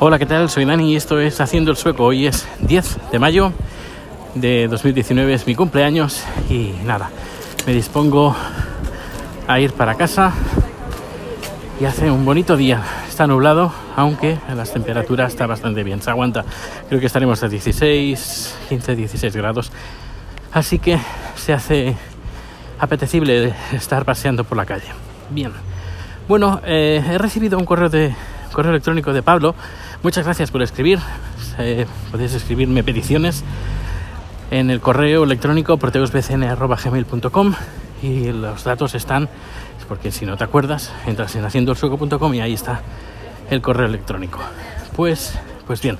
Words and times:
Hola, 0.00 0.20
¿qué 0.20 0.26
tal? 0.26 0.48
Soy 0.48 0.64
Dani 0.64 0.92
y 0.92 0.94
esto 0.94 1.18
es 1.18 1.40
Haciendo 1.40 1.72
el 1.72 1.76
Sueco. 1.76 2.04
Hoy 2.04 2.28
es 2.28 2.46
10 2.60 3.10
de 3.10 3.18
mayo 3.18 3.52
de 4.36 4.68
2019, 4.68 5.34
es 5.34 5.44
mi 5.44 5.56
cumpleaños 5.56 6.22
y 6.48 6.72
nada, 6.84 7.10
me 7.66 7.72
dispongo 7.72 8.36
a 9.48 9.58
ir 9.58 9.72
para 9.72 9.96
casa 9.96 10.32
y 11.80 11.84
hace 11.84 12.12
un 12.12 12.24
bonito 12.24 12.56
día. 12.56 12.80
Está 13.08 13.26
nublado, 13.26 13.72
aunque 13.96 14.38
las 14.54 14.72
temperaturas 14.72 15.32
está 15.32 15.48
bastante 15.48 15.82
bien, 15.82 16.00
se 16.00 16.10
aguanta. 16.10 16.44
Creo 16.88 17.00
que 17.00 17.06
estaremos 17.06 17.42
a 17.42 17.48
16, 17.48 18.56
15, 18.68 18.94
16 18.94 19.34
grados. 19.34 19.72
Así 20.52 20.78
que 20.78 20.96
se 21.34 21.52
hace 21.52 21.96
apetecible 22.78 23.52
estar 23.72 24.04
paseando 24.04 24.44
por 24.44 24.58
la 24.58 24.64
calle. 24.64 24.86
Bien. 25.30 25.50
Bueno, 26.28 26.60
eh, 26.64 27.02
he 27.04 27.18
recibido 27.18 27.58
un 27.58 27.64
correo 27.64 27.88
de 27.88 28.14
correo 28.52 28.70
electrónico 28.70 29.12
de 29.12 29.22
Pablo. 29.22 29.54
Muchas 30.02 30.24
gracias 30.24 30.50
por 30.50 30.62
escribir. 30.62 30.98
Eh, 31.58 31.86
podéis 32.10 32.34
escribirme 32.34 32.82
peticiones 32.84 33.44
en 34.50 34.70
el 34.70 34.80
correo 34.80 35.24
electrónico 35.24 35.76
proteusbcn.gmail.com 35.76 37.54
y 38.02 38.32
los 38.32 38.64
datos 38.64 38.94
están, 38.94 39.28
porque 39.88 40.10
si 40.10 40.24
no 40.24 40.36
te 40.36 40.44
acuerdas, 40.44 40.92
entras 41.06 41.34
en 41.36 41.44
haciendoelsueco.com 41.44 42.34
y 42.34 42.40
ahí 42.40 42.54
está 42.54 42.82
el 43.50 43.60
correo 43.60 43.86
electrónico. 43.86 44.38
Pues, 44.94 45.38
pues 45.66 45.80
bien, 45.82 45.98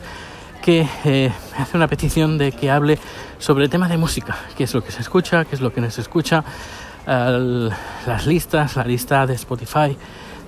que 0.62 0.87
eh, 1.04 1.32
hace 1.56 1.76
una 1.76 1.88
petición 1.88 2.38
de 2.38 2.52
que 2.52 2.70
hable 2.70 2.98
sobre 3.38 3.65
el 3.65 3.70
tema 3.70 3.88
de 3.88 3.96
música, 3.96 4.37
qué 4.56 4.65
es 4.65 4.74
lo 4.74 4.82
que 4.82 4.92
se 4.92 5.01
escucha, 5.01 5.45
qué 5.45 5.54
es 5.54 5.60
lo 5.60 5.73
que 5.73 5.80
no 5.80 5.90
se 5.90 6.01
escucha, 6.01 6.45
las 7.06 8.26
listas, 8.26 8.76
la 8.76 8.84
lista 8.84 9.26
de 9.26 9.34
Spotify 9.34 9.96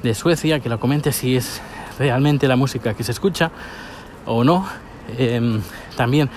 de 0.03 0.14
Suecia, 0.14 0.61
que 0.61 0.69
lo 0.69 0.78
comente 0.78 1.12
si 1.12 1.37
es 1.37 1.61
realmente 2.01 2.49
la 2.49 2.57
música 2.57 2.95
que 2.95 3.05
se 3.05 3.13
escucha 3.13 3.51
o 4.25 4.43
no. 4.43 4.67
Em, 5.19 5.61
también 5.97 6.31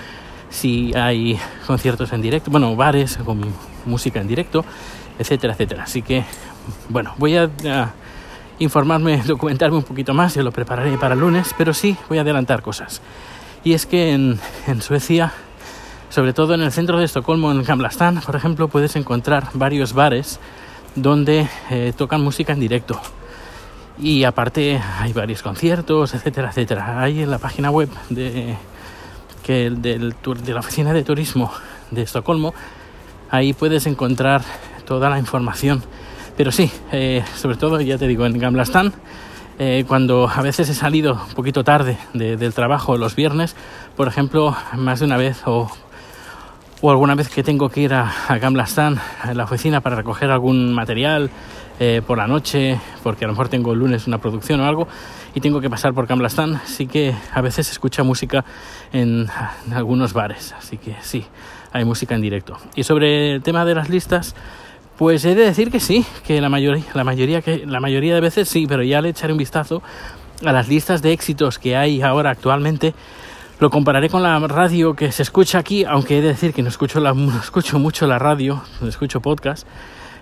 si 0.50 0.94
hay 0.94 1.38
conciertos 1.66 2.12
en 2.12 2.20
directo, 2.20 2.50
bueno, 2.50 2.76
bares 2.76 3.16
con 3.16 3.40
música 3.86 4.20
en 4.20 4.28
directo, 4.28 4.64
etcétera, 5.18 5.54
etcétera. 5.54 5.84
Así 5.84 6.02
que, 6.02 6.24
bueno, 6.90 7.14
voy 7.16 7.36
a, 7.36 7.48
informarme, 8.58 9.22
documentarme 9.26 9.78
un 9.78 9.82
poquito 9.82 10.12
más, 10.12 10.34
yo 10.34 10.42
lo 10.42 10.52
prepararé 10.52 10.96
para 10.98 11.14
el 11.14 11.20
lunes, 11.20 11.54
pero 11.56 11.72
sí 11.72 11.96
voy 12.08 12.18
a 12.18 12.20
adelantar 12.20 12.60
cosas. 12.60 13.00
Y 13.64 13.72
es 13.72 13.86
que 13.86 14.12
en, 14.12 14.38
Suecia, 14.82 15.32
sobre 16.10 16.34
todo 16.34 16.54
en 16.54 16.60
el 16.60 16.72
centro 16.72 16.98
de 16.98 17.06
Estocolmo, 17.06 17.50
en 17.50 17.64
Gamlastan, 17.64 18.20
por 18.20 18.36
ejemplo, 18.36 18.68
puedes 18.68 18.94
encontrar 18.96 19.48
varios 19.54 19.94
bares 19.94 20.38
donde 20.94 21.48
eh, 21.70 21.94
tocan 21.96 22.20
música 22.20 22.52
en 22.52 22.60
directo. 22.60 23.00
Y 23.98 24.24
aparte 24.24 24.80
hay 24.98 25.12
varios 25.12 25.42
conciertos, 25.42 26.14
etcétera, 26.14 26.50
etcétera. 26.50 27.00
Hay 27.00 27.22
en 27.22 27.30
la 27.30 27.38
página 27.38 27.70
web 27.70 27.88
de 28.10 28.56
que 29.44 29.66
el 29.66 29.82
del 29.82 30.14
de 30.42 30.54
la 30.54 30.60
oficina 30.60 30.92
de 30.92 31.04
turismo 31.04 31.52
de 31.90 32.02
Estocolmo, 32.02 32.54
ahí 33.30 33.52
puedes 33.52 33.86
encontrar 33.86 34.42
toda 34.84 35.10
la 35.10 35.18
información. 35.18 35.82
Pero 36.36 36.50
sí, 36.50 36.70
eh, 36.90 37.22
sobre 37.36 37.56
todo, 37.56 37.80
ya 37.80 37.98
te 37.98 38.08
digo, 38.08 38.26
en 38.26 38.38
Gamlastan, 38.38 38.92
eh, 39.58 39.84
cuando 39.86 40.28
a 40.28 40.42
veces 40.42 40.68
he 40.68 40.74
salido 40.74 41.20
un 41.28 41.34
poquito 41.34 41.62
tarde 41.62 41.96
del 42.12 42.52
trabajo 42.54 42.98
los 42.98 43.14
viernes, 43.14 43.54
por 43.96 44.08
ejemplo, 44.08 44.56
más 44.76 44.98
de 44.98 45.06
una 45.06 45.16
vez 45.16 45.42
o, 45.46 45.70
o 46.86 46.90
alguna 46.90 47.14
vez 47.14 47.30
que 47.30 47.42
tengo 47.42 47.70
que 47.70 47.80
ir 47.80 47.94
a, 47.94 48.12
a 48.28 48.36
Gamlastan, 48.36 49.00
a 49.22 49.32
la 49.32 49.44
oficina 49.44 49.80
para 49.80 49.96
recoger 49.96 50.30
algún 50.30 50.74
material 50.74 51.30
eh, 51.80 52.02
por 52.06 52.18
la 52.18 52.26
noche, 52.26 52.78
porque 53.02 53.24
a 53.24 53.26
lo 53.26 53.32
mejor 53.32 53.48
tengo 53.48 53.72
el 53.72 53.78
lunes 53.78 54.06
una 54.06 54.18
producción 54.18 54.60
o 54.60 54.66
algo, 54.66 54.86
y 55.34 55.40
tengo 55.40 55.62
que 55.62 55.70
pasar 55.70 55.94
por 55.94 56.06
Camblastan, 56.06 56.60
sí 56.66 56.86
que 56.86 57.14
a 57.32 57.40
veces 57.40 57.68
se 57.68 57.72
escucha 57.72 58.02
música 58.02 58.44
en, 58.92 59.28
algunos 59.74 60.12
bares, 60.12 60.52
así 60.58 60.76
que 60.76 60.94
sí, 61.00 61.24
hay 61.72 61.86
música 61.86 62.16
en 62.16 62.20
directo. 62.20 62.58
Y 62.74 62.82
sobre 62.82 63.36
el 63.36 63.42
tema 63.42 63.64
de 63.64 63.74
las 63.74 63.88
listas, 63.88 64.34
pues 64.98 65.24
he 65.24 65.34
de 65.34 65.46
decir 65.46 65.70
que 65.70 65.80
sí, 65.80 66.04
que 66.26 66.38
la 66.42 66.50
mayoría, 66.50 66.84
la 66.92 67.04
mayoría, 67.04 67.40
que, 67.40 67.64
la 67.64 67.80
mayoría 67.80 68.14
de 68.14 68.20
veces 68.20 68.46
sí, 68.46 68.66
pero 68.68 68.82
ya 68.82 69.00
le 69.00 69.08
echaré 69.08 69.32
un 69.32 69.38
vistazo 69.38 69.82
a 70.44 70.52
las 70.52 70.68
listas 70.68 71.00
de 71.00 71.12
éxitos 71.12 71.58
que 71.58 71.78
hay 71.78 72.02
ahora 72.02 72.28
actualmente. 72.28 72.92
Lo 73.60 73.70
compararé 73.70 74.08
con 74.08 74.22
la 74.22 74.38
radio 74.40 74.94
que 74.94 75.12
se 75.12 75.22
escucha 75.22 75.58
aquí, 75.58 75.84
aunque 75.84 76.18
he 76.18 76.20
de 76.20 76.28
decir 76.28 76.52
que 76.52 76.62
no 76.62 76.68
escucho, 76.68 77.00
la, 77.00 77.14
no 77.14 77.38
escucho 77.38 77.78
mucho 77.78 78.06
la 78.06 78.18
radio, 78.18 78.62
no 78.80 78.88
escucho 78.88 79.20
podcast. 79.20 79.66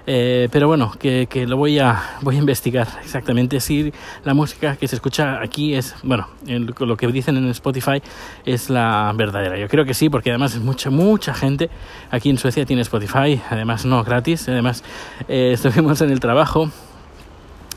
Eh, 0.07 0.49
pero 0.51 0.67
bueno, 0.67 0.93
que, 0.99 1.29
lo 1.47 1.57
voy 1.57 1.79
a, 1.79 2.03
voy 2.23 2.37
a 2.37 2.39
investigar 2.39 2.89
exactamente 3.03 3.61
si 3.61 3.93
la 4.25 4.35
música 4.35 4.77
que 4.77 4.89
se 4.89 4.97
escucha 4.97 5.41
aquí 5.41 5.75
es, 5.75 5.95
bueno, 6.03 6.29
lo 6.47 6.97
que 6.97 7.07
dicen 7.07 7.37
en 7.37 7.49
Spotify 7.49 8.03
es 8.45 8.69
la 8.69 9.13
verdadera. 9.15 9.57
Yo 9.57 9.69
creo 9.69 9.85
que 9.85 9.95
sí, 9.95 10.11
porque 10.11 10.31
además 10.31 10.59
mucha, 10.59 10.91
mucha 10.91 11.35
gente 11.35 11.71
aquí 12.11 12.31
en 12.31 12.39
Suecia 12.39 12.67
tiene 12.67 12.83
Spotify, 12.83 13.41
además 13.49 13.85
no 13.85 14.03
gratis, 14.03 14.49
además 14.49 14.83
eh, 15.29 15.53
estuvimos 15.55 16.01
en 16.01 16.11
el 16.11 16.19
trabajo, 16.19 16.69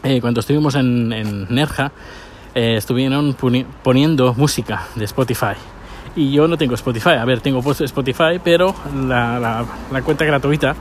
eh, 0.03 0.19
cuando 0.19 0.39
estuvimos 0.39 0.75
en, 0.75 1.13
en 1.13 1.45
Nerja, 1.53 1.91
estuvieron 2.55 3.35
poniendo 3.83 4.33
música 4.33 4.87
de 4.95 5.05
Spotify. 5.05 5.55
Y 6.15 6.31
yo 6.31 6.47
no 6.47 6.57
tengo 6.57 6.75
Spotify. 6.75 7.15
A 7.19 7.25
ver, 7.25 7.41
tengo 7.41 7.61
Spotify, 7.71 8.39
pero 8.43 8.73
la, 9.07 9.65
la 9.91 10.01
cuenta 10.01 10.25
gratuita. 10.25 10.75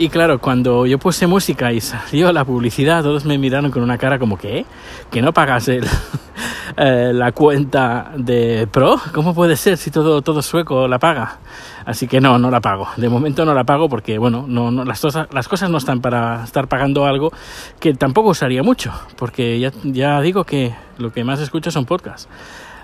Y 0.00 0.08
claro, 0.10 0.38
cuando 0.38 0.86
yo 0.86 0.98
puse 0.98 1.26
música 1.26 1.72
y 1.72 1.80
salió 1.80 2.32
la 2.32 2.44
publicidad, 2.44 3.02
todos 3.02 3.24
me 3.24 3.36
miraron 3.36 3.72
con 3.72 3.82
una 3.82 3.98
cara 3.98 4.20
como 4.20 4.38
que, 4.38 4.64
que 5.10 5.20
no 5.20 5.32
pagas 5.32 5.66
el, 5.66 5.84
eh, 6.76 7.12
la 7.14 7.32
cuenta 7.32 8.12
de 8.16 8.68
Pro. 8.70 9.00
¿Cómo 9.12 9.34
puede 9.34 9.56
ser 9.56 9.76
si 9.76 9.90
todo, 9.90 10.22
todo 10.22 10.42
sueco 10.42 10.88
la 10.88 10.98
paga? 10.98 11.38
Así 11.84 12.06
que 12.06 12.20
no, 12.20 12.38
no 12.38 12.50
la 12.50 12.60
pago. 12.60 12.88
De 12.96 13.08
momento 13.08 13.44
no 13.44 13.54
la 13.54 13.64
pago 13.64 13.88
porque, 13.88 14.18
bueno, 14.18 14.44
no, 14.46 14.70
no, 14.70 14.84
las, 14.84 15.00
cosas, 15.00 15.28
las 15.32 15.48
cosas 15.48 15.70
no 15.70 15.78
están 15.78 16.00
para 16.00 16.44
estar 16.44 16.68
pagando 16.68 17.06
algo 17.06 17.32
que 17.80 17.94
tampoco 17.94 18.30
usaría 18.30 18.62
mucho, 18.62 18.92
porque 19.16 19.58
ya, 19.58 19.72
ya 19.84 20.20
digo 20.20 20.44
que 20.44 20.74
lo 20.98 21.12
que 21.12 21.24
más 21.24 21.40
escucho 21.40 21.70
son 21.70 21.86
podcasts. 21.86 22.28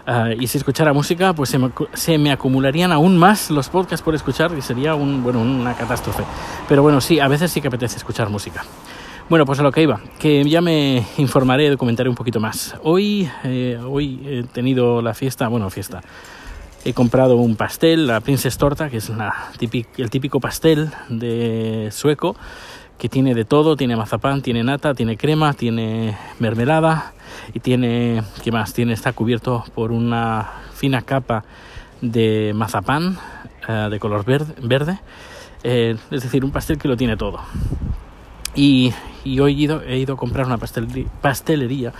Ah, 0.06 0.30
y 0.38 0.46
si 0.48 0.58
escuchara 0.58 0.92
música, 0.92 1.32
pues 1.32 1.56
se 1.94 2.18
me, 2.18 2.30
acumularían 2.30 2.92
aún 2.92 3.16
más 3.16 3.50
los 3.50 3.70
podcasts 3.70 4.04
por 4.04 4.14
escuchar 4.14 4.52
y 4.56 4.60
sería 4.60 4.94
un, 4.94 5.22
bueno, 5.22 5.40
una 5.40 5.74
catástrofe. 5.74 6.24
Pero 6.68 6.82
bueno, 6.82 7.00
sí, 7.00 7.20
a 7.20 7.28
veces 7.28 7.50
sí 7.50 7.62
que 7.62 7.68
apetece 7.68 7.96
escuchar 7.96 8.28
música. 8.28 8.64
Bueno, 9.30 9.46
pues 9.46 9.58
a 9.58 9.62
lo 9.62 9.72
que 9.72 9.80
iba, 9.80 10.00
que 10.18 10.44
ya 10.44 10.60
me 10.60 11.02
informaré, 11.16 11.70
documentaré 11.70 12.10
un 12.10 12.14
poquito 12.14 12.40
más. 12.40 12.76
Hoy, 12.82 13.26
eh, 13.44 13.80
hoy 13.82 14.20
he 14.26 14.42
tenido 14.42 15.00
la 15.00 15.14
fiesta, 15.14 15.48
bueno, 15.48 15.70
fiesta. 15.70 16.02
He 16.84 16.92
comprado 16.92 17.36
un 17.36 17.56
pastel, 17.56 18.06
la 18.06 18.20
Princess 18.20 18.58
Torta, 18.58 18.90
que 18.90 18.98
es 18.98 19.10
el 19.96 20.10
típico 20.10 20.40
pastel 20.40 20.90
de 21.08 21.88
sueco, 21.90 22.36
que 22.98 23.08
tiene 23.08 23.34
de 23.34 23.46
todo, 23.46 23.76
tiene 23.76 23.96
mazapán, 23.96 24.42
tiene 24.42 24.62
nata, 24.62 24.92
tiene 24.92 25.16
crema, 25.16 25.54
tiene 25.54 26.18
mermelada, 26.38 27.14
y 27.54 27.60
tiene, 27.60 28.22
¿qué 28.42 28.52
más? 28.52 28.74
Tiene, 28.74 28.92
está 28.92 29.14
cubierto 29.14 29.64
por 29.74 29.90
una 29.90 30.50
fina 30.74 31.00
capa 31.00 31.44
de 32.02 32.52
mazapán 32.54 33.16
eh, 33.66 33.88
de 33.90 33.98
color 33.98 34.26
verde, 34.26 34.98
eh, 35.62 35.96
es 36.10 36.22
decir, 36.22 36.44
un 36.44 36.50
pastel 36.50 36.76
que 36.76 36.88
lo 36.88 36.96
tiene 36.98 37.16
todo. 37.16 37.40
Y, 38.54 38.92
hoy 39.40 39.54
he 39.54 39.64
ido, 39.64 39.82
he 39.82 39.98
ido, 39.98 40.14
a 40.14 40.16
comprar 40.16 40.46
una 40.46 40.58
pastelería 40.58 41.92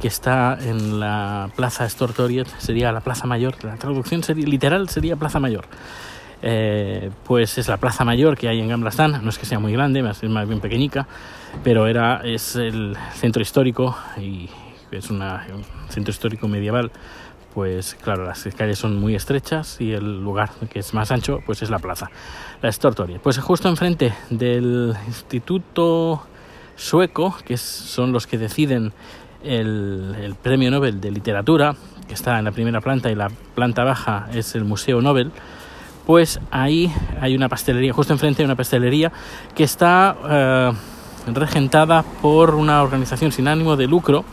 que 0.00 0.08
está 0.08 0.58
en 0.60 1.00
la 1.00 1.50
Plaza 1.56 1.88
Stortoriet, 1.88 2.46
sería 2.58 2.92
la 2.92 3.00
Plaza 3.00 3.26
Mayor, 3.26 3.62
la 3.64 3.76
traducción 3.76 4.22
sería, 4.22 4.46
literal 4.46 4.88
sería 4.88 5.16
Plaza 5.16 5.40
Mayor. 5.40 5.66
Eh, 6.40 7.10
pues 7.24 7.58
es 7.58 7.66
la 7.66 7.78
Plaza 7.78 8.04
Mayor 8.04 8.36
que 8.36 8.48
hay 8.48 8.60
en 8.60 8.68
Gamlastan, 8.68 9.24
no 9.24 9.28
es 9.28 9.38
que 9.38 9.46
sea 9.46 9.58
muy 9.58 9.72
grande, 9.72 10.08
es 10.08 10.22
más 10.30 10.46
bien 10.46 10.60
pequeñica, 10.60 11.08
pero 11.64 11.88
era, 11.88 12.20
es 12.24 12.54
el 12.54 12.96
centro 13.14 13.42
histórico 13.42 13.96
y, 14.16 14.48
es 14.92 15.10
un 15.10 15.22
centro 15.90 16.10
histórico 16.10 16.48
medieval, 16.48 16.90
pues 17.52 17.94
claro, 17.96 18.24
las 18.24 18.48
calles 18.56 18.78
son 18.78 18.98
muy 18.98 19.14
estrechas 19.14 19.80
y 19.80 19.92
el 19.92 20.22
lugar 20.22 20.50
que 20.70 20.78
es 20.78 20.94
más 20.94 21.10
ancho, 21.10 21.40
pues 21.44 21.60
es 21.60 21.68
la 21.68 21.78
plaza, 21.78 22.10
la 22.62 22.70
Stortoria. 22.70 23.18
Pues 23.22 23.38
justo 23.38 23.68
enfrente 23.68 24.14
del 24.30 24.94
Instituto 25.06 26.22
Sueco, 26.78 27.36
que 27.44 27.58
son 27.58 28.12
los 28.12 28.26
que 28.26 28.38
deciden 28.38 28.94
el, 29.44 30.16
el, 30.22 30.34
Premio 30.34 30.70
Nobel 30.70 31.00
de 31.00 31.10
Literatura, 31.10 31.76
que 32.06 32.14
está 32.14 32.38
en 32.38 32.46
la 32.46 32.52
primera 32.52 32.80
planta 32.80 33.10
y 33.10 33.14
la 33.14 33.28
planta 33.54 33.84
baja 33.84 34.28
es 34.32 34.54
el 34.54 34.64
Museo 34.64 35.02
Nobel, 35.02 35.30
pues 36.08 36.40
ahí 36.50 36.90
hay 37.20 37.36
una 37.36 37.50
pastelería, 37.50 37.92
justo 37.92 38.14
enfrente 38.14 38.40
hay 38.40 38.46
una 38.46 38.56
pastelería 38.56 39.12
que 39.54 39.62
está 39.62 40.16
eh, 40.26 40.72
regentada 41.26 42.02
por 42.22 42.54
una 42.54 42.82
organización 42.82 43.30
sin 43.30 43.46
ánimo 43.46 43.76
de 43.76 43.86
lucro 43.86 44.24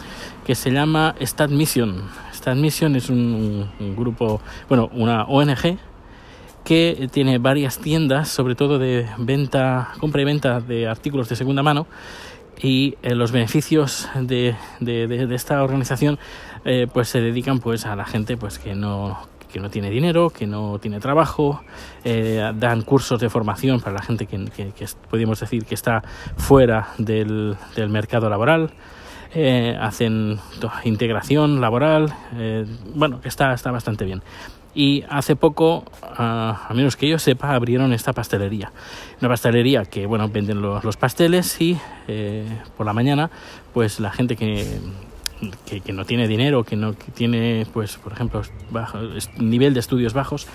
que 0.46 0.56
se 0.56 0.72
llama 0.72 1.16
Stat 1.20 1.50
Mission. 1.50 2.04
Stat 2.34 2.56
Mission 2.56 2.96
es 2.96 3.10
un, 3.10 3.68
grupo, 3.98 4.40
bueno, 4.70 4.90
una 4.94 5.26
ONG 5.26 5.78
que 6.64 7.10
tiene 7.12 7.40
varias 7.40 7.78
tiendas, 7.78 8.30
sobre 8.30 8.56
todo 8.56 8.80
de 8.80 9.08
venta, 9.18 9.90
compra 10.00 10.22
y 10.22 10.26
venta 10.26 10.62
de 10.62 10.88
artículos 10.88 11.28
de 11.28 11.36
segunda 11.36 11.62
mano, 11.62 11.88
y 12.62 12.96
eh, 13.04 13.16
los 13.16 13.32
beneficios 13.32 14.10
de, 14.20 14.56
de, 14.80 15.36
esta 15.36 15.64
organización 15.64 16.20
eh, 16.64 16.88
pues 16.92 17.10
se 17.10 17.22
dedican 17.22 17.60
pues 17.60 17.86
a 17.86 17.96
la 17.96 18.06
gente 18.06 18.38
pues 18.38 18.60
que 18.60 18.76
no 18.76 19.18
que 19.56 19.62
no 19.62 19.70
tiene 19.70 19.90
dinero, 19.90 20.32
que 20.32 20.46
no 20.46 20.80
tiene 20.80 21.00
trabajo, 21.00 21.62
eh, 22.04 22.52
dan 22.56 22.82
cursos 22.82 23.22
de 23.22 23.30
formación 23.30 23.80
para 23.80 23.94
la 23.94 24.02
gente 24.02 24.26
que, 24.26 24.44
que, 24.54 24.74
que 24.74 24.86
decir 25.40 25.64
que 25.64 25.76
está 25.76 26.02
fuera 26.36 26.90
del, 26.98 27.56
del 27.74 27.88
mercado 27.88 28.30
laboral, 28.30 28.72
eh, 29.34 29.74
hacen 29.80 30.40
integración 30.84 31.62
laboral, 31.62 32.14
eh, 32.36 32.66
bueno, 32.96 33.22
está, 33.24 33.54
está 33.54 33.72
bastante 33.72 34.04
bien. 34.04 34.22
Y 34.76 35.06
hace 35.10 35.38
poco, 35.38 35.86
a, 36.02 36.68
a 36.70 36.74
menos 36.74 36.98
que 36.98 37.08
yo 37.08 37.18
sepa, 37.18 37.56
abrieron 37.56 37.94
esta 37.94 38.12
pastelería. 38.12 38.72
Una 39.22 39.30
pastelería 39.30 39.86
que, 39.86 40.06
bueno, 40.06 40.28
venden 40.28 40.62
los, 40.62 40.98
pasteles 40.98 41.60
y 41.62 41.80
eh, 42.08 42.46
por 42.76 42.86
la 42.86 42.92
mañana, 42.94 43.32
pues 43.74 44.02
la 44.02 44.12
gente 44.12 44.36
que, 44.36 44.80
que, 45.66 45.94
no 45.94 46.06
tiene 46.06 46.28
dinero, 46.28 46.66
que 46.66 46.76
no 46.76 46.94
que 46.94 47.12
tiene, 47.14 47.66
pues, 47.74 47.96
por 47.98 48.12
ejemplo, 48.12 48.42
nivel 49.38 49.74
de 49.74 49.80
estudios 49.80 50.14
bajos, 50.14 50.48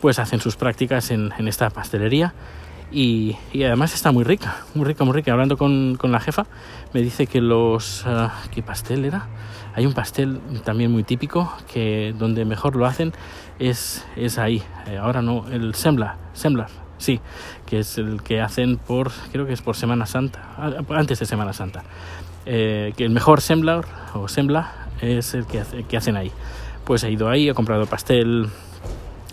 pues 0.00 0.18
hacen 0.18 0.40
sus 0.40 0.56
prácticas 0.56 1.10
en 1.10 1.32
esta 1.46 1.68
pastelería. 1.68 2.32
Y, 2.90 3.36
y, 3.52 3.64
además 3.64 3.94
está 3.94 4.12
muy 4.12 4.22
rica, 4.24 4.64
muy 4.74 4.84
rica, 4.84 5.04
muy 5.04 5.14
rica. 5.14 5.32
Hablando 5.32 5.56
con, 5.56 5.96
con 5.96 6.12
la 6.12 6.20
jefa, 6.20 6.46
me 6.92 7.02
dice 7.02 7.26
que 7.26 7.40
los... 7.40 8.04
Uh, 8.06 8.28
¿Qué 8.52 8.62
pastel 8.62 9.04
era? 9.04 9.26
Hay 9.74 9.84
un 9.84 9.92
pastel 9.92 10.40
también 10.64 10.90
muy 10.90 11.02
típico 11.02 11.52
que 11.70 12.14
donde 12.16 12.44
mejor 12.44 12.76
lo 12.76 12.86
hacen 12.86 13.12
es, 13.58 14.06
es 14.16 14.38
ahí. 14.38 14.62
Eh, 14.86 14.96
ahora 14.96 15.20
no, 15.20 15.46
el 15.48 15.74
sembla, 15.74 16.16
semblar, 16.32 16.68
sí, 16.96 17.20
que 17.66 17.80
es 17.80 17.98
el 17.98 18.22
que 18.22 18.40
hacen 18.40 18.78
por, 18.78 19.10
creo 19.32 19.46
que 19.46 19.52
es 19.52 19.60
por 19.60 19.76
Semana 19.76 20.06
Santa, 20.06 20.56
antes 20.88 21.18
de 21.18 21.26
Semana 21.26 21.52
Santa. 21.52 21.84
Eh, 22.46 22.94
que 22.96 23.04
el 23.04 23.10
mejor 23.10 23.42
semblar 23.42 23.84
o 24.14 24.28
sembla 24.28 24.72
es 25.02 25.34
el 25.34 25.46
que, 25.46 25.60
hace, 25.60 25.84
que 25.84 25.96
hacen 25.96 26.16
ahí. 26.16 26.30
Pues 26.84 27.04
he 27.04 27.10
ido 27.10 27.28
ahí, 27.28 27.48
he 27.48 27.54
comprado 27.54 27.84
pastel, 27.84 28.48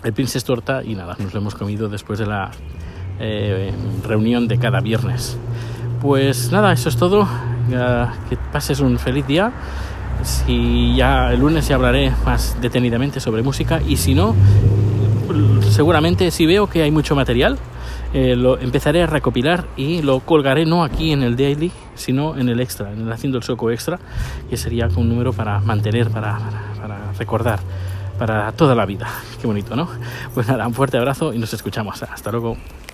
el 0.02 0.12
Princess 0.12 0.44
Torta 0.44 0.82
y 0.84 0.94
nada, 0.94 1.16
nos 1.18 1.32
lo 1.32 1.40
hemos 1.40 1.54
comido 1.54 1.88
después 1.88 2.18
de 2.18 2.26
la 2.26 2.50
eh, 3.20 3.72
reunión 4.06 4.48
de 4.48 4.58
cada 4.58 4.80
viernes. 4.80 5.36
Pues 6.00 6.52
nada, 6.52 6.72
eso 6.72 6.88
es 6.88 6.96
todo. 6.96 7.22
Uh, 7.22 8.28
que 8.28 8.36
pases 8.52 8.80
un 8.80 8.98
feliz 8.98 9.26
día 9.26 9.50
si 10.22 10.94
ya 10.96 11.32
el 11.32 11.40
lunes 11.40 11.68
ya 11.68 11.76
hablaré 11.76 12.12
más 12.24 12.56
detenidamente 12.60 13.20
sobre 13.20 13.42
música 13.42 13.80
y 13.86 13.96
si 13.96 14.14
no, 14.14 14.34
seguramente 15.70 16.30
si 16.30 16.46
veo 16.46 16.66
que 16.66 16.82
hay 16.82 16.90
mucho 16.90 17.14
material, 17.14 17.58
eh, 18.12 18.36
lo 18.36 18.58
empezaré 18.58 19.02
a 19.02 19.06
recopilar 19.06 19.66
y 19.76 20.02
lo 20.02 20.20
colgaré 20.20 20.64
no 20.64 20.84
aquí 20.84 21.12
en 21.12 21.22
el 21.22 21.36
daily, 21.36 21.72
sino 21.94 22.36
en 22.36 22.48
el 22.48 22.60
extra, 22.60 22.92
en 22.92 23.02
el 23.02 23.12
haciendo 23.12 23.38
el 23.38 23.44
soco 23.44 23.70
extra, 23.70 23.98
que 24.48 24.56
sería 24.56 24.88
un 24.96 25.08
número 25.08 25.32
para 25.32 25.60
mantener, 25.60 26.10
para, 26.10 26.38
para, 26.38 26.62
para 26.80 27.12
recordar 27.12 27.60
para 28.18 28.52
toda 28.52 28.74
la 28.74 28.86
vida. 28.86 29.08
Qué 29.40 29.46
bonito, 29.46 29.74
¿no? 29.74 29.88
Pues 30.32 30.46
nada, 30.46 30.66
un 30.66 30.74
fuerte 30.74 30.96
abrazo 30.96 31.32
y 31.32 31.38
nos 31.38 31.52
escuchamos. 31.52 32.02
Hasta 32.02 32.30
luego. 32.30 32.56